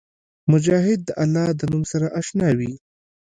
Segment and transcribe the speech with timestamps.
[0.51, 2.73] مجاهد د الله د نوم سره اشنا وي.